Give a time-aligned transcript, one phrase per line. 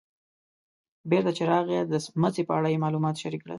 [1.09, 3.49] بېرته چې راغی د څمڅې په اړه یې معلومات شریک کړل.